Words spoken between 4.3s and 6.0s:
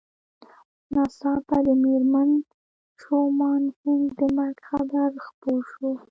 مرګ خبر خپور شو